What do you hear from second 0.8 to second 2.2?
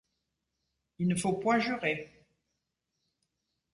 Il ne faut point jurer.